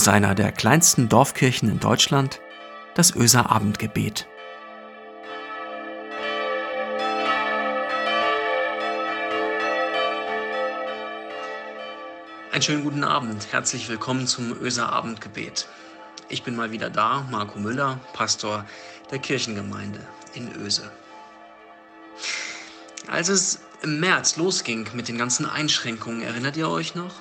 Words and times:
aus 0.00 0.08
einer 0.08 0.34
der 0.34 0.50
kleinsten 0.50 1.10
Dorfkirchen 1.10 1.68
in 1.68 1.78
Deutschland, 1.78 2.40
das 2.94 3.14
Öser 3.14 3.50
Abendgebet. 3.50 4.26
Einen 12.50 12.62
schönen 12.62 12.82
guten 12.82 13.04
Abend, 13.04 13.52
herzlich 13.52 13.90
willkommen 13.90 14.26
zum 14.26 14.58
Öser 14.62 14.90
Abendgebet. 14.90 15.68
Ich 16.30 16.44
bin 16.44 16.56
mal 16.56 16.70
wieder 16.70 16.88
da, 16.88 17.26
Marco 17.30 17.58
Müller, 17.58 18.00
Pastor 18.14 18.64
der 19.10 19.18
Kirchengemeinde 19.18 20.00
in 20.32 20.50
Öse. 20.56 20.90
Als 23.06 23.28
es 23.28 23.60
im 23.82 24.00
März 24.00 24.38
losging 24.38 24.88
mit 24.94 25.08
den 25.08 25.18
ganzen 25.18 25.44
Einschränkungen, 25.44 26.22
erinnert 26.22 26.56
ihr 26.56 26.70
euch 26.70 26.94
noch? 26.94 27.12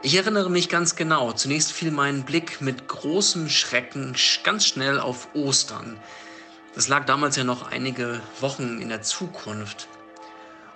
Ich 0.00 0.14
erinnere 0.14 0.48
mich 0.48 0.68
ganz 0.68 0.94
genau. 0.94 1.32
Zunächst 1.32 1.72
fiel 1.72 1.90
mein 1.90 2.22
Blick 2.22 2.60
mit 2.60 2.86
großem 2.86 3.48
Schrecken 3.48 4.14
ganz 4.44 4.64
schnell 4.64 5.00
auf 5.00 5.34
Ostern. 5.34 5.98
Das 6.74 6.86
lag 6.86 7.04
damals 7.04 7.34
ja 7.34 7.42
noch 7.42 7.72
einige 7.72 8.20
Wochen 8.38 8.80
in 8.80 8.90
der 8.90 9.02
Zukunft. 9.02 9.88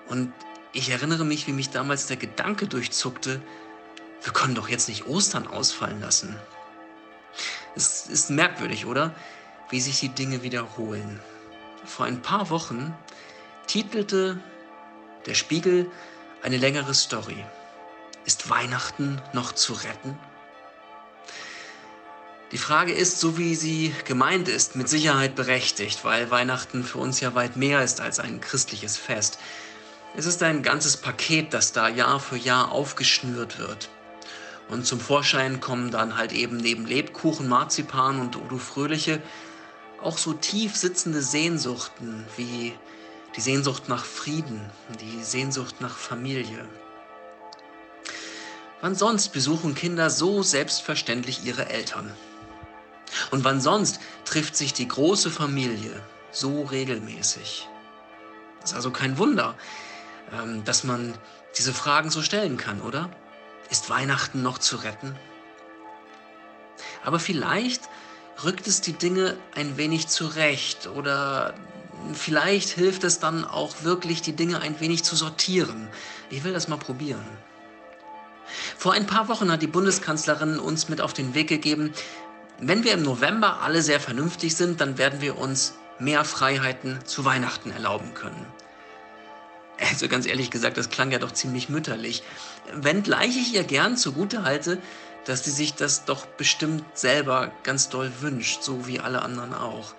Und 0.08 0.32
ich 0.72 0.90
erinnere 0.90 1.24
mich, 1.24 1.46
wie 1.46 1.52
mich 1.52 1.70
damals 1.70 2.08
der 2.08 2.16
Gedanke 2.16 2.66
durchzuckte, 2.66 3.40
wir 4.22 4.32
können 4.32 4.56
doch 4.56 4.68
jetzt 4.68 4.88
nicht 4.88 5.06
Ostern 5.06 5.46
ausfallen 5.46 6.00
lassen. 6.00 6.36
Es 7.76 8.08
ist 8.08 8.28
merkwürdig, 8.30 8.86
oder? 8.86 9.14
Wie 9.70 9.80
sich 9.80 10.00
die 10.00 10.08
Dinge 10.08 10.42
wiederholen. 10.42 11.20
Vor 11.84 12.06
ein 12.06 12.22
paar 12.22 12.50
Wochen 12.50 12.92
titelte 13.68 14.40
der 15.26 15.34
Spiegel 15.34 15.88
eine 16.42 16.56
längere 16.56 16.92
Story. 16.92 17.44
Ist 18.24 18.48
Weihnachten 18.50 19.20
noch 19.32 19.52
zu 19.52 19.72
retten? 19.72 20.18
Die 22.52 22.58
Frage 22.58 22.92
ist, 22.92 23.18
so 23.18 23.38
wie 23.38 23.54
sie 23.54 23.94
gemeint 24.04 24.46
ist, 24.46 24.76
mit 24.76 24.88
Sicherheit 24.88 25.34
berechtigt, 25.34 26.04
weil 26.04 26.30
Weihnachten 26.30 26.84
für 26.84 26.98
uns 26.98 27.18
ja 27.20 27.34
weit 27.34 27.56
mehr 27.56 27.82
ist 27.82 28.00
als 28.00 28.20
ein 28.20 28.40
christliches 28.40 28.96
Fest. 28.96 29.38
Es 30.14 30.26
ist 30.26 30.42
ein 30.42 30.62
ganzes 30.62 30.98
Paket, 30.98 31.54
das 31.54 31.72
da 31.72 31.88
Jahr 31.88 32.20
für 32.20 32.36
Jahr 32.36 32.70
aufgeschnürt 32.70 33.58
wird. 33.58 33.88
Und 34.68 34.86
zum 34.86 35.00
Vorschein 35.00 35.60
kommen 35.60 35.90
dann 35.90 36.16
halt 36.16 36.32
eben 36.32 36.58
neben 36.58 36.86
Lebkuchen, 36.86 37.48
Marzipan 37.48 38.20
und 38.20 38.36
Udo 38.36 38.58
Fröhliche 38.58 39.22
auch 40.02 40.18
so 40.18 40.32
tief 40.32 40.76
sitzende 40.76 41.22
Sehnsuchten 41.22 42.24
wie 42.36 42.74
die 43.36 43.40
Sehnsucht 43.40 43.88
nach 43.88 44.04
Frieden, 44.04 44.60
die 45.00 45.22
Sehnsucht 45.22 45.80
nach 45.80 45.96
Familie. 45.96 46.68
Wann 48.82 48.96
sonst 48.96 49.28
besuchen 49.28 49.76
Kinder 49.76 50.10
so 50.10 50.42
selbstverständlich 50.42 51.44
ihre 51.44 51.68
Eltern? 51.70 52.12
Und 53.30 53.44
wann 53.44 53.60
sonst 53.60 54.00
trifft 54.24 54.56
sich 54.56 54.72
die 54.72 54.88
große 54.88 55.30
Familie 55.30 56.02
so 56.32 56.62
regelmäßig? 56.62 57.68
Das 58.60 58.70
ist 58.70 58.76
also 58.76 58.90
kein 58.90 59.18
Wunder, 59.18 59.54
ähm, 60.32 60.64
dass 60.64 60.82
man 60.82 61.14
diese 61.56 61.72
Fragen 61.72 62.10
so 62.10 62.22
stellen 62.22 62.56
kann, 62.56 62.80
oder? 62.80 63.08
Ist 63.70 63.88
Weihnachten 63.88 64.42
noch 64.42 64.58
zu 64.58 64.78
retten? 64.78 65.14
Aber 67.04 67.20
vielleicht 67.20 67.82
rückt 68.42 68.66
es 68.66 68.80
die 68.80 68.94
Dinge 68.94 69.36
ein 69.54 69.76
wenig 69.76 70.08
zurecht 70.08 70.88
oder 70.88 71.54
vielleicht 72.14 72.70
hilft 72.70 73.04
es 73.04 73.20
dann 73.20 73.44
auch 73.44 73.84
wirklich, 73.84 74.22
die 74.22 74.34
Dinge 74.34 74.60
ein 74.60 74.80
wenig 74.80 75.04
zu 75.04 75.14
sortieren. 75.14 75.86
Ich 76.30 76.42
will 76.42 76.52
das 76.52 76.66
mal 76.66 76.78
probieren. 76.78 77.24
Vor 78.76 78.92
ein 78.92 79.06
paar 79.06 79.28
Wochen 79.28 79.50
hat 79.50 79.62
die 79.62 79.66
Bundeskanzlerin 79.66 80.58
uns 80.58 80.88
mit 80.88 81.00
auf 81.00 81.12
den 81.12 81.34
Weg 81.34 81.48
gegeben, 81.48 81.92
wenn 82.58 82.84
wir 82.84 82.92
im 82.92 83.02
November 83.02 83.60
alle 83.62 83.82
sehr 83.82 83.98
vernünftig 83.98 84.54
sind, 84.54 84.80
dann 84.80 84.98
werden 84.98 85.20
wir 85.20 85.36
uns 85.36 85.74
mehr 85.98 86.24
Freiheiten 86.24 86.98
zu 87.04 87.24
Weihnachten 87.24 87.70
erlauben 87.70 88.14
können. 88.14 88.46
Also 89.90 90.06
ganz 90.08 90.26
ehrlich 90.26 90.50
gesagt, 90.50 90.76
das 90.76 90.90
klang 90.90 91.10
ja 91.10 91.18
doch 91.18 91.32
ziemlich 91.32 91.68
mütterlich. 91.68 92.22
Wenngleich 92.72 93.36
ich 93.36 93.54
ihr 93.54 93.64
gern 93.64 93.96
zugute 93.96 94.44
halte, 94.44 94.78
dass 95.24 95.44
sie 95.44 95.50
sich 95.50 95.74
das 95.74 96.04
doch 96.04 96.26
bestimmt 96.26 96.84
selber 96.94 97.50
ganz 97.62 97.88
doll 97.88 98.12
wünscht, 98.20 98.62
so 98.62 98.86
wie 98.86 99.00
alle 99.00 99.22
anderen 99.22 99.54
auch. 99.54 99.94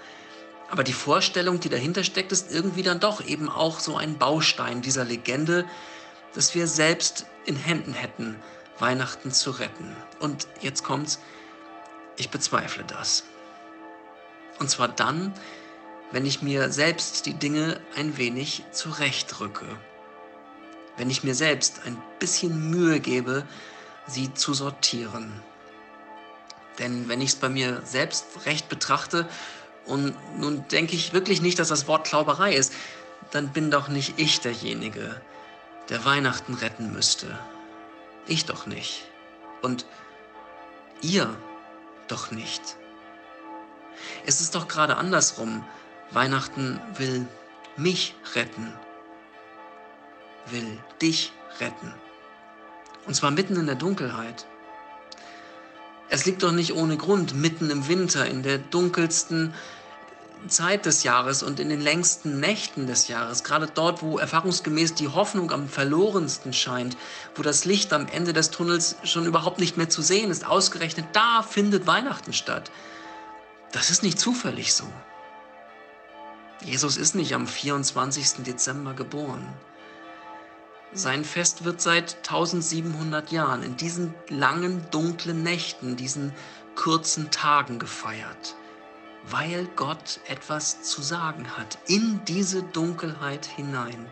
Aber 0.70 0.84
die 0.84 0.94
Vorstellung, 0.94 1.60
die 1.60 1.70
dahinter 1.70 2.04
steckt, 2.04 2.32
ist 2.32 2.52
irgendwie 2.52 2.84
dann 2.84 3.00
doch 3.00 3.26
eben 3.26 3.50
auch 3.50 3.80
so 3.80 3.96
ein 3.96 4.18
Baustein 4.18 4.82
dieser 4.82 5.06
Legende, 5.06 5.66
dass 6.34 6.56
wir 6.56 6.68
selbst 6.68 7.26
in 7.46 7.56
Händen 7.56 7.94
hätten, 7.94 8.36
Weihnachten 8.80 9.32
zu 9.32 9.52
retten. 9.52 9.96
Und 10.20 10.48
jetzt 10.62 10.84
kommt's, 10.84 11.20
ich 12.18 12.30
bezweifle 12.30 12.84
das. 12.84 13.24
Und 14.60 14.70
zwar 14.70 14.88
dann, 14.88 15.34
wenn 16.12 16.26
ich 16.26 16.42
mir 16.42 16.72
selbst 16.72 17.26
die 17.26 17.34
Dinge 17.34 17.80
ein 17.96 18.18
wenig 18.18 18.64
zurechtrücke. 18.72 19.66
Wenn 20.96 21.10
ich 21.10 21.24
mir 21.24 21.34
selbst 21.34 21.82
ein 21.86 21.98
bisschen 22.20 22.70
Mühe 22.70 23.00
gebe, 23.00 23.48
sie 24.06 24.34
zu 24.34 24.54
sortieren. 24.54 25.42
Denn 26.78 27.10
wenn 27.10 27.22
ich 27.22 27.32
es 27.32 27.36
bei 27.36 27.50
mir 27.50 27.82
selbst 27.84 28.46
recht 28.46 28.70
betrachte, 28.70 29.28
und 29.86 30.16
nun 30.40 30.66
denke 30.70 30.96
ich 30.96 31.14
wirklich 31.14 31.42
nicht, 31.42 31.60
dass 31.60 31.68
das 31.68 31.88
Wort 31.88 32.08
Klauberei 32.08 32.56
ist, 32.56 32.74
dann 33.32 33.50
bin 33.50 33.72
doch 33.72 33.90
nicht 33.90 34.14
ich 34.18 34.40
derjenige, 34.40 35.20
der 35.90 36.06
Weihnachten 36.06 36.54
retten 36.54 36.94
müsste. 36.94 37.38
Ich 38.28 38.46
doch 38.46 38.66
nicht. 38.66 39.06
Und 39.62 39.86
ihr 41.02 41.36
doch 42.08 42.32
nicht. 42.32 42.78
Es 44.26 44.42
ist 44.42 44.56
doch 44.56 44.68
gerade 44.68 44.98
andersrum. 44.98 45.64
Weihnachten 46.12 46.80
will 46.98 47.28
mich 47.76 48.16
retten, 48.36 48.72
will 50.48 50.80
dich 51.02 51.32
retten. 51.60 51.94
Und 53.06 53.16
zwar 53.16 53.32
mitten 53.32 53.56
in 53.56 53.66
der 53.66 53.76
Dunkelheit. 53.76 54.46
Es 56.10 56.26
liegt 56.26 56.44
doch 56.44 56.52
nicht 56.52 56.74
ohne 56.74 56.98
Grund 56.98 57.34
mitten 57.34 57.70
im 57.70 57.88
Winter, 57.88 58.26
in 58.28 58.44
der 58.44 58.60
dunkelsten 58.60 59.54
Zeit 60.50 60.86
des 60.86 61.04
Jahres 61.04 61.44
und 61.44 61.60
in 61.60 61.70
den 61.70 61.82
längsten 61.82 62.40
Nächten 62.40 62.88
des 62.88 63.08
Jahres, 63.08 63.44
gerade 63.44 63.68
dort, 63.68 64.02
wo 64.02 64.18
erfahrungsgemäß 64.18 64.94
die 64.96 65.08
Hoffnung 65.08 65.52
am 65.52 65.68
verlorensten 65.68 66.54
scheint, 66.54 66.98
wo 67.36 67.42
das 67.42 67.66
Licht 67.66 67.94
am 67.94 68.08
Ende 68.08 68.34
des 68.34 68.52
Tunnels 68.52 68.96
schon 69.04 69.26
überhaupt 69.26 69.60
nicht 69.60 69.78
mehr 69.78 69.90
zu 69.90 70.02
sehen 70.02 70.32
ist, 70.32 70.46
ausgerechnet 70.46 71.08
da 71.14 71.44
findet 71.44 71.88
Weihnachten 71.88 72.34
statt. 72.34 72.72
Das 73.72 73.90
ist 73.90 74.04
nicht 74.04 74.20
zufällig 74.20 74.74
so. 74.74 74.86
Jesus 76.64 76.98
ist 76.98 77.16
nicht 77.16 77.34
am 77.34 77.48
24. 77.48 78.44
Dezember 78.44 78.94
geboren. 78.94 79.48
Sein 80.94 81.26
Fest 81.26 81.64
wird 81.66 81.82
seit 81.82 82.18
1700 82.18 83.32
Jahren 83.32 83.64
in 83.64 83.78
diesen 83.78 84.14
langen, 84.30 84.86
dunklen 84.92 85.44
Nächten, 85.44 85.96
diesen 85.96 86.34
kurzen 86.76 87.32
Tagen 87.32 87.80
gefeiert 87.80 88.56
weil 89.30 89.68
Gott 89.76 90.20
etwas 90.28 90.84
zu 90.84 91.02
sagen 91.02 91.58
hat, 91.58 91.78
in 91.88 92.24
diese 92.26 92.64
Dunkelheit 92.64 93.46
hinein. 93.46 94.06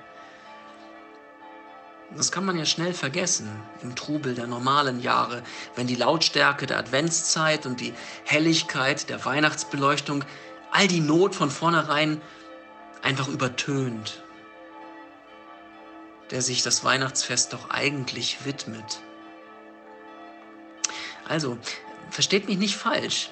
Das 2.16 2.32
kann 2.32 2.46
man 2.46 2.58
ja 2.58 2.66
schnell 2.66 2.94
vergessen 2.94 3.50
im 3.82 3.96
Trubel 3.96 4.36
der 4.36 4.48
normalen 4.48 5.02
Jahre, 5.02 5.44
wenn 5.76 5.88
die 5.88 5.96
Lautstärke 5.96 6.66
der 6.66 6.78
Adventszeit 6.78 7.66
und 7.66 7.80
die 7.80 7.94
Helligkeit 8.26 9.10
der 9.10 9.24
Weihnachtsbeleuchtung 9.24 10.26
all 10.72 10.88
die 10.88 11.00
Not 11.00 11.36
von 11.36 11.50
vornherein 11.50 12.22
einfach 13.02 13.28
übertönt, 13.30 14.24
der 16.32 16.42
sich 16.42 16.64
das 16.64 16.84
Weihnachtsfest 16.84 17.54
doch 17.54 17.70
eigentlich 17.70 18.46
widmet. 18.46 19.00
Also, 21.28 21.58
versteht 22.10 22.48
mich 22.48 22.58
nicht 22.58 22.76
falsch. 22.76 23.32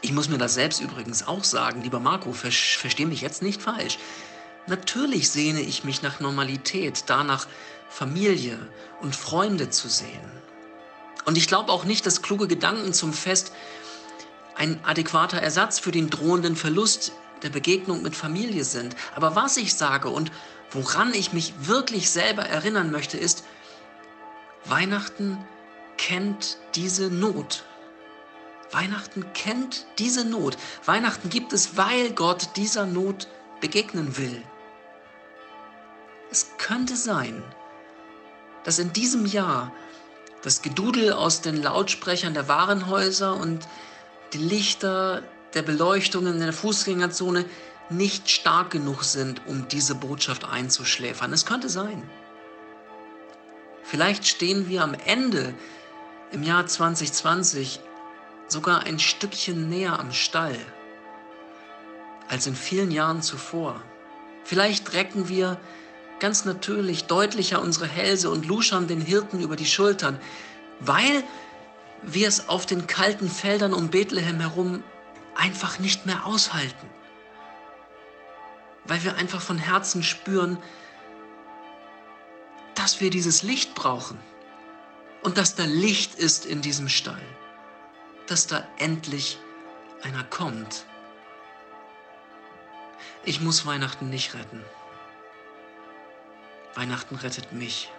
Ich 0.00 0.12
muss 0.12 0.28
mir 0.28 0.38
das 0.38 0.54
selbst 0.54 0.80
übrigens 0.80 1.26
auch 1.26 1.44
sagen, 1.44 1.82
lieber 1.82 2.00
Marco, 2.00 2.32
ver 2.32 2.50
versteh 2.50 3.04
mich 3.04 3.20
jetzt 3.20 3.42
nicht 3.42 3.60
falsch. 3.60 3.98
Natürlich 4.66 5.30
sehne 5.30 5.60
ich 5.60 5.84
mich 5.84 6.02
nach 6.02 6.20
Normalität, 6.20 7.04
danach 7.06 7.46
Familie 7.88 8.58
und 9.00 9.14
Freunde 9.14 9.70
zu 9.70 9.88
sehen. 9.88 10.30
Und 11.24 11.36
ich 11.36 11.46
glaube 11.46 11.70
auch 11.70 11.84
nicht, 11.84 12.06
dass 12.06 12.22
kluge 12.22 12.48
Gedanken 12.48 12.92
zum 12.92 13.12
Fest 13.12 13.52
ein 14.54 14.80
adäquater 14.84 15.38
Ersatz 15.38 15.78
für 15.78 15.92
den 15.92 16.10
drohenden 16.10 16.56
Verlust 16.56 17.12
der 17.42 17.50
Begegnung 17.50 18.02
mit 18.02 18.14
Familie 18.14 18.64
sind. 18.64 18.96
Aber 19.14 19.34
was 19.34 19.56
ich 19.56 19.74
sage 19.74 20.08
und 20.08 20.30
woran 20.70 21.12
ich 21.14 21.32
mich 21.32 21.52
wirklich 21.60 22.10
selber 22.10 22.42
erinnern 22.42 22.90
möchte, 22.90 23.18
ist, 23.18 23.44
Weihnachten 24.64 25.38
kennt 25.96 26.58
diese 26.74 27.10
Not. 27.10 27.64
Weihnachten 28.72 29.32
kennt 29.34 29.86
diese 29.98 30.24
Not. 30.24 30.56
Weihnachten 30.84 31.28
gibt 31.28 31.52
es, 31.52 31.76
weil 31.76 32.12
Gott 32.12 32.56
dieser 32.56 32.86
Not 32.86 33.28
begegnen 33.60 34.16
will. 34.16 34.42
Es 36.30 36.52
könnte 36.56 36.96
sein, 36.96 37.42
dass 38.64 38.78
in 38.78 38.92
diesem 38.92 39.26
Jahr 39.26 39.72
Das 40.42 40.60
Gedudel 40.60 41.12
aus 41.12 41.40
den 41.40 41.62
Lautsprechern 41.62 42.34
der 42.34 42.48
Warenhäuser 42.48 43.36
und 43.36 43.68
die 44.32 44.38
Lichter 44.38 45.22
der 45.54 45.62
Beleuchtungen 45.62 46.34
in 46.34 46.40
der 46.40 46.52
Fußgängerzone 46.52 47.44
nicht 47.90 48.28
stark 48.28 48.70
genug 48.70 49.04
sind, 49.04 49.46
um 49.46 49.68
diese 49.68 49.94
Botschaft 49.94 50.44
einzuschläfern. 50.44 51.32
Es 51.32 51.46
könnte 51.46 51.68
sein. 51.68 52.02
Vielleicht 53.84 54.26
stehen 54.26 54.68
wir 54.68 54.82
am 54.82 54.94
Ende 54.94 55.54
im 56.32 56.42
Jahr 56.42 56.66
2020 56.66 57.78
sogar 58.52 58.84
ein 58.84 58.98
Stückchen 58.98 59.68
näher 59.68 59.98
am 59.98 60.12
Stall 60.12 60.56
als 62.28 62.46
in 62.46 62.54
vielen 62.54 62.90
Jahren 62.90 63.22
zuvor. 63.22 63.82
Vielleicht 64.44 64.92
recken 64.92 65.28
wir 65.28 65.58
ganz 66.20 66.44
natürlich 66.44 67.04
deutlicher 67.04 67.60
unsere 67.60 67.88
Hälse 67.88 68.30
und 68.30 68.46
luschern 68.46 68.86
den 68.86 69.00
Hirten 69.00 69.40
über 69.40 69.56
die 69.56 69.66
Schultern, 69.66 70.20
weil 70.78 71.24
wir 72.02 72.28
es 72.28 72.48
auf 72.48 72.66
den 72.66 72.86
kalten 72.86 73.28
Feldern 73.28 73.72
um 73.72 73.88
Bethlehem 73.88 74.40
herum 74.40 74.82
einfach 75.34 75.78
nicht 75.78 76.06
mehr 76.06 76.26
aushalten. 76.26 76.88
Weil 78.84 79.02
wir 79.04 79.16
einfach 79.16 79.40
von 79.40 79.58
Herzen 79.58 80.02
spüren, 80.02 80.58
dass 82.74 83.00
wir 83.00 83.10
dieses 83.10 83.42
Licht 83.42 83.74
brauchen 83.74 84.18
und 85.22 85.38
dass 85.38 85.54
da 85.54 85.64
Licht 85.64 86.14
ist 86.16 86.46
in 86.46 86.62
diesem 86.62 86.88
Stall, 86.88 87.22
dass 88.32 88.46
da 88.46 88.66
endlich 88.78 89.38
einer 90.02 90.24
kommt. 90.24 90.86
Ich 93.24 93.42
muss 93.42 93.66
Weihnachten 93.66 94.08
nicht 94.08 94.32
retten. 94.32 94.64
Weihnachten 96.74 97.16
rettet 97.16 97.52
mich. 97.52 97.90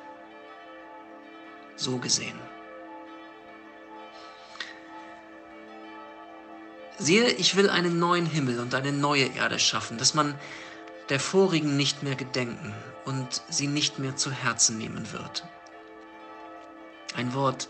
So 1.76 2.00
gesehen. 2.00 2.40
Siehe, 6.98 7.30
ich 7.34 7.56
will 7.56 7.70
einen 7.70 8.00
neuen 8.00 8.26
Himmel 8.26 8.60
und 8.60 8.74
eine 8.74 8.92
neue 8.92 9.26
Erde 9.36 9.60
schaffen, 9.60 10.00
dass 10.00 10.16
man 10.16 10.34
der 11.10 11.20
vorigen 11.20 11.78
nicht 11.78 12.02
mehr 12.02 12.16
gedenken 12.16 12.74
und 13.06 13.44
sie 13.50 13.68
nicht 13.68 14.00
mehr 14.00 14.16
zu 14.16 14.32
Herzen 14.32 14.80
nehmen 14.80 15.12
wird. 15.12 15.44
Ein 17.16 17.36
Wort 17.36 17.70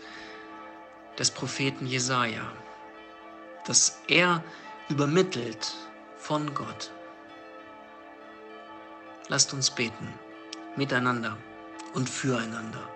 des 1.18 1.30
Propheten 1.30 1.86
Jesaja, 1.86 2.44
das 3.66 4.00
er 4.08 4.42
übermittelt 4.88 5.74
von 6.18 6.54
Gott. 6.54 6.90
Lasst 9.28 9.52
uns 9.54 9.70
beten, 9.70 10.12
miteinander 10.76 11.36
und 11.94 12.08
füreinander. 12.08 12.88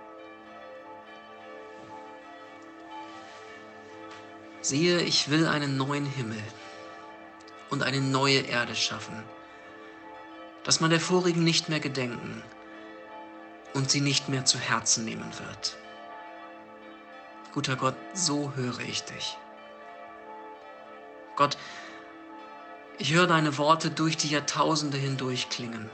Siehe, 4.60 5.00
ich 5.00 5.30
will 5.30 5.46
einen 5.46 5.76
neuen 5.76 6.04
Himmel 6.04 6.42
und 7.70 7.82
eine 7.82 8.00
neue 8.00 8.40
Erde 8.40 8.74
schaffen, 8.74 9.22
dass 10.64 10.80
man 10.80 10.90
der 10.90 11.00
vorigen 11.00 11.44
nicht 11.44 11.68
mehr 11.68 11.80
gedenken 11.80 12.42
und 13.72 13.90
sie 13.90 14.00
nicht 14.00 14.28
mehr 14.28 14.44
zu 14.44 14.58
Herzen 14.58 15.04
nehmen 15.04 15.32
wird. 15.38 15.76
Guter 17.54 17.76
Gott, 17.76 17.96
so 18.14 18.52
höre 18.54 18.80
ich 18.80 19.04
dich. 19.04 19.36
Gott, 21.36 21.56
ich 22.98 23.12
höre 23.14 23.26
deine 23.26 23.56
Worte 23.58 23.90
durch 23.90 24.16
die 24.16 24.28
Jahrtausende 24.28 24.98
hindurch 24.98 25.48
klingen. 25.48 25.88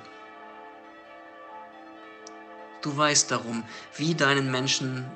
Du 2.82 2.96
weißt 2.96 3.30
darum, 3.30 3.62
wie 3.96 4.14
deinen 4.14 4.50
Menschen 4.50 5.06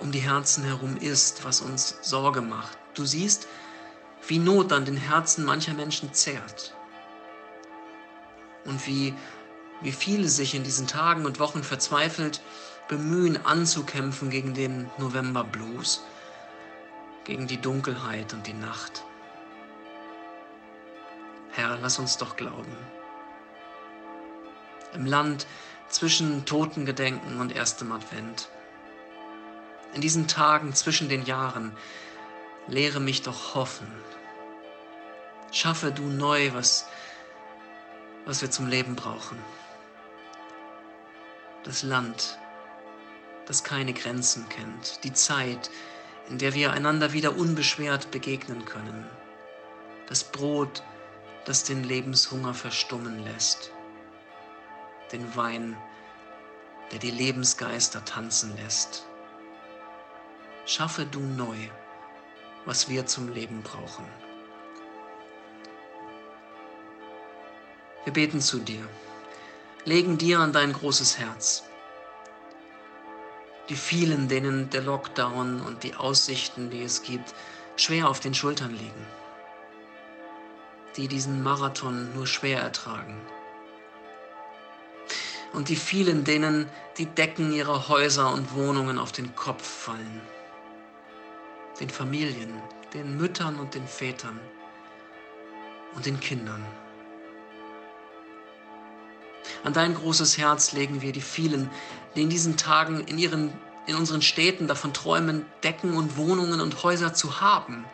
um 0.00 0.10
die 0.10 0.20
Herzen 0.20 0.64
herum 0.64 0.96
ist, 0.96 1.44
was 1.44 1.60
uns 1.60 1.98
Sorge 2.02 2.40
macht. 2.40 2.76
Du 2.94 3.04
siehst, 3.04 3.46
wie 4.26 4.38
Not 4.38 4.72
an 4.72 4.84
den 4.84 4.96
Herzen 4.96 5.44
mancher 5.44 5.74
Menschen 5.74 6.12
zehrt. 6.12 6.74
Und 8.64 8.86
wie, 8.86 9.14
wie 9.80 9.92
viele 9.92 10.28
sich 10.28 10.54
in 10.54 10.64
diesen 10.64 10.86
Tagen 10.86 11.24
und 11.24 11.38
Wochen 11.38 11.62
verzweifelt 11.62 12.40
bemühen, 12.90 13.44
anzukämpfen 13.46 14.28
gegen 14.28 14.52
den 14.52 14.90
November 14.98 15.44
Blues, 15.44 16.04
gegen 17.24 17.46
die 17.46 17.60
Dunkelheit 17.60 18.34
und 18.34 18.46
die 18.46 18.52
Nacht. 18.52 19.04
Herr, 21.52 21.78
lass 21.80 21.98
uns 21.98 22.18
doch 22.18 22.36
glauben. 22.36 22.76
Im 24.92 25.06
Land 25.06 25.46
zwischen 25.88 26.44
Totengedenken 26.44 27.40
und 27.40 27.56
erstem 27.56 27.92
Advent 27.92 28.50
in 29.94 30.00
diesen 30.00 30.28
Tagen 30.28 30.74
zwischen 30.74 31.08
den 31.08 31.24
Jahren, 31.24 31.72
lehre 32.66 33.00
mich 33.00 33.22
doch 33.22 33.54
hoffen. 33.54 33.90
Schaffe 35.52 35.90
du 35.90 36.02
neu, 36.02 36.52
was, 36.54 36.88
was 38.24 38.40
wir 38.40 38.50
zum 38.50 38.68
Leben 38.68 38.94
brauchen. 38.94 39.38
Das 41.64 41.82
Land, 41.82 42.38
das 43.50 43.64
keine 43.64 43.92
Grenzen 43.92 44.48
kennt, 44.48 45.02
die 45.02 45.12
Zeit, 45.12 45.72
in 46.28 46.38
der 46.38 46.54
wir 46.54 46.72
einander 46.72 47.12
wieder 47.12 47.36
unbeschwert 47.36 48.12
begegnen 48.12 48.64
können, 48.64 49.04
das 50.06 50.22
Brot, 50.22 50.84
das 51.46 51.64
den 51.64 51.82
Lebenshunger 51.82 52.54
verstummen 52.54 53.24
lässt, 53.24 53.72
den 55.10 55.34
Wein, 55.34 55.76
der 56.92 57.00
die 57.00 57.10
Lebensgeister 57.10 58.04
tanzen 58.04 58.56
lässt. 58.56 59.04
Schaffe 60.64 61.04
du 61.04 61.18
neu, 61.18 61.56
was 62.66 62.88
wir 62.88 63.06
zum 63.06 63.32
Leben 63.32 63.62
brauchen. 63.62 64.04
Wir 68.04 68.12
beten 68.12 68.40
zu 68.40 68.60
dir, 68.60 68.88
legen 69.84 70.18
dir 70.18 70.38
an 70.38 70.52
dein 70.52 70.72
großes 70.72 71.18
Herz. 71.18 71.64
Die 73.70 73.76
vielen, 73.76 74.28
denen 74.28 74.68
der 74.68 74.82
Lockdown 74.82 75.62
und 75.62 75.82
die 75.82 75.94
Aussichten, 75.94 76.68
die 76.68 76.82
es 76.82 77.02
gibt, 77.02 77.34
schwer 77.76 78.08
auf 78.08 78.20
den 78.20 78.34
Schultern 78.34 78.72
liegen. 78.72 79.06
Die 80.96 81.08
diesen 81.08 81.42
Marathon 81.42 82.12
nur 82.14 82.26
schwer 82.26 82.60
ertragen. 82.60 83.16
Und 85.54 85.68
die 85.70 85.76
vielen, 85.76 86.24
denen 86.24 86.68
die 86.98 87.06
Decken 87.06 87.52
ihrer 87.52 87.88
Häuser 87.88 88.32
und 88.32 88.54
Wohnungen 88.54 88.98
auf 88.98 89.12
den 89.12 89.34
Kopf 89.34 89.66
fallen 89.66 90.20
den 91.80 91.88
Familien, 91.88 92.52
den 92.92 93.16
Müttern 93.16 93.58
und 93.58 93.74
den 93.74 93.86
Vätern 93.86 94.38
und 95.94 96.04
den 96.04 96.20
Kindern. 96.20 96.62
An 99.64 99.72
dein 99.72 99.94
großes 99.94 100.38
Herz 100.38 100.72
legen 100.72 101.02
wir 101.02 101.12
die 101.12 101.20
vielen, 101.20 101.70
die 102.14 102.22
in 102.22 102.30
diesen 102.30 102.56
Tagen 102.56 103.00
in, 103.00 103.18
ihren, 103.18 103.52
in 103.86 103.96
unseren 103.96 104.22
Städten 104.22 104.66
davon 104.66 104.92
träumen, 104.92 105.44
Decken 105.62 105.94
und 105.94 106.16
Wohnungen 106.16 106.60
und 106.60 106.82
Häuser 106.82 107.12
zu 107.14 107.40
haben, 107.40 107.84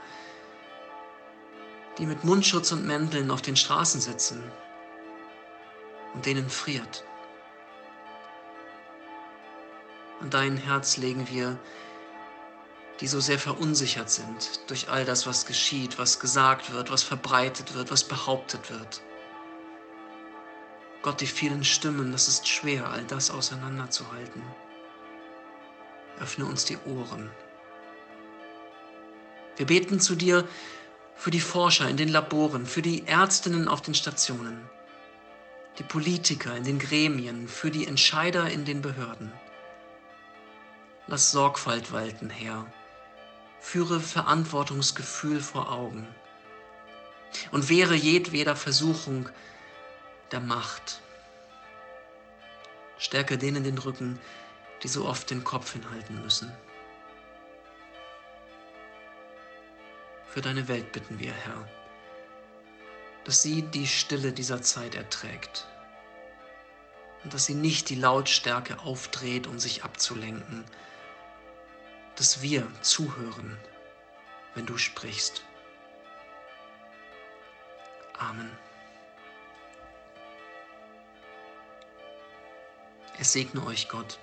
die 1.98 2.06
mit 2.06 2.24
Mundschutz 2.24 2.72
und 2.72 2.86
Mänteln 2.86 3.30
auf 3.30 3.42
den 3.42 3.56
Straßen 3.56 4.00
sitzen 4.00 4.42
und 6.14 6.24
denen 6.26 6.48
friert. 6.48 7.04
An 10.20 10.30
dein 10.30 10.56
Herz 10.56 10.96
legen 10.96 11.28
wir 11.30 11.58
die 13.00 13.08
so 13.08 13.20
sehr 13.20 13.38
verunsichert 13.38 14.10
sind 14.10 14.60
durch 14.68 14.88
all 14.88 15.04
das, 15.04 15.26
was 15.26 15.46
geschieht, 15.46 15.98
was 15.98 16.18
gesagt 16.18 16.72
wird, 16.72 16.90
was 16.90 17.02
verbreitet 17.02 17.74
wird, 17.74 17.90
was 17.90 18.04
behauptet 18.04 18.70
wird. 18.70 19.02
Gott, 21.06 21.20
die 21.20 21.28
vielen 21.28 21.62
Stimmen, 21.62 22.10
das 22.10 22.26
ist 22.26 22.48
schwer, 22.48 22.90
all 22.90 23.04
das 23.04 23.30
auseinanderzuhalten. 23.30 24.42
Öffne 26.18 26.46
uns 26.46 26.64
die 26.64 26.78
Ohren. 26.78 27.30
Wir 29.54 29.66
beten 29.66 30.00
zu 30.00 30.16
dir 30.16 30.48
für 31.14 31.30
die 31.30 31.38
Forscher 31.38 31.88
in 31.88 31.96
den 31.96 32.08
Laboren, 32.08 32.66
für 32.66 32.82
die 32.82 33.06
Ärztinnen 33.06 33.68
auf 33.68 33.82
den 33.82 33.94
Stationen, 33.94 34.68
die 35.78 35.84
Politiker 35.84 36.56
in 36.56 36.64
den 36.64 36.80
Gremien, 36.80 37.46
für 37.46 37.70
die 37.70 37.86
Entscheider 37.86 38.50
in 38.50 38.64
den 38.64 38.82
Behörden. 38.82 39.30
Lass 41.06 41.30
Sorgfalt 41.30 41.92
walten, 41.92 42.30
Herr, 42.30 42.66
führe 43.60 44.00
Verantwortungsgefühl 44.00 45.40
vor 45.40 45.70
Augen 45.70 46.04
und 47.52 47.68
wehre 47.68 47.94
jedweder 47.94 48.56
Versuchung 48.56 49.28
der 50.32 50.40
Macht. 50.40 51.00
Stärke 52.98 53.38
denen 53.38 53.64
den 53.64 53.78
Rücken, 53.78 54.18
die 54.82 54.88
so 54.88 55.06
oft 55.06 55.30
den 55.30 55.44
Kopf 55.44 55.72
hinhalten 55.72 56.22
müssen. 56.22 56.52
Für 60.28 60.40
deine 60.40 60.68
Welt 60.68 60.92
bitten 60.92 61.18
wir, 61.18 61.32
Herr, 61.32 61.68
dass 63.24 63.42
sie 63.42 63.62
die 63.62 63.86
Stille 63.86 64.32
dieser 64.32 64.62
Zeit 64.62 64.94
erträgt 64.94 65.66
und 67.24 67.32
dass 67.34 67.46
sie 67.46 67.54
nicht 67.54 67.88
die 67.88 67.94
Lautstärke 67.94 68.78
aufdreht, 68.80 69.46
um 69.46 69.58
sich 69.58 69.82
abzulenken, 69.82 70.64
dass 72.16 72.42
wir 72.42 72.66
zuhören, 72.82 73.56
wenn 74.54 74.66
du 74.66 74.78
sprichst. 74.78 75.44
Amen. 78.18 78.50
Es 83.18 83.32
segne 83.32 83.64
euch 83.64 83.88
Gott, 83.88 84.18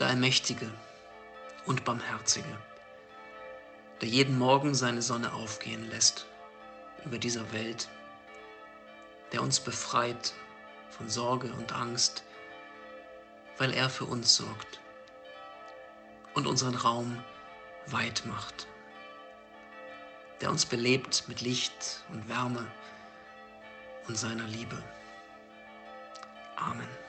der 0.00 0.08
Allmächtige 0.08 0.68
und 1.64 1.84
Barmherzige, 1.84 2.58
der 4.00 4.08
jeden 4.08 4.36
Morgen 4.36 4.74
seine 4.74 5.00
Sonne 5.00 5.32
aufgehen 5.32 5.88
lässt 5.90 6.26
über 7.04 7.18
dieser 7.18 7.52
Welt, 7.52 7.88
der 9.30 9.42
uns 9.42 9.60
befreit 9.60 10.32
von 10.90 11.08
Sorge 11.08 11.52
und 11.52 11.72
Angst, 11.72 12.24
weil 13.58 13.72
er 13.72 13.88
für 13.88 14.06
uns 14.06 14.34
sorgt 14.34 14.80
und 16.34 16.48
unseren 16.48 16.74
Raum 16.74 17.22
weit 17.86 18.24
macht, 18.26 18.66
der 20.40 20.50
uns 20.50 20.66
belebt 20.66 21.28
mit 21.28 21.42
Licht 21.42 22.02
und 22.08 22.28
Wärme 22.28 22.66
und 24.08 24.18
seiner 24.18 24.48
Liebe. 24.48 24.82
Amen. 26.56 27.03